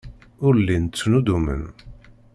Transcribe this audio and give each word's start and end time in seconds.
Ur 0.45 0.53
llin 0.59 0.85
ttnuddumen. 0.87 1.63